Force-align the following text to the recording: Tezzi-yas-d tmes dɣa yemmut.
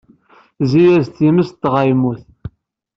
Tezzi-yas-d 0.57 1.13
tmes 1.17 1.49
dɣa 1.63 1.81
yemmut. 1.87 2.23